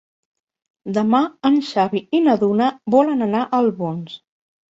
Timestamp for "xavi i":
1.67-2.23